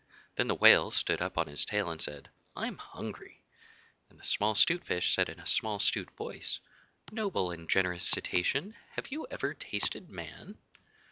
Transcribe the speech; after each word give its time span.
Then 0.33 0.47
the 0.47 0.55
Whale 0.55 0.89
stood 0.89 1.21
up 1.21 1.37
on 1.37 1.45
his 1.45 1.63
tail 1.63 1.91
and 1.91 2.01
said, 2.01 2.27
'I'm 2.55 2.77
hungry.' 2.79 3.43
And 4.09 4.19
the 4.19 4.23
small 4.23 4.55
'Stute 4.55 4.83
Fish 4.83 5.13
said 5.13 5.29
in 5.29 5.39
a 5.39 5.45
small 5.45 5.77
'stute 5.77 6.09
voice, 6.17 6.59
'Noble 7.11 7.51
and 7.51 7.69
generous 7.69 8.07
Cetacean, 8.07 8.75
have 8.93 9.11
you 9.11 9.27
ever 9.29 9.53
tasted 9.53 10.09
Man? 10.09 10.57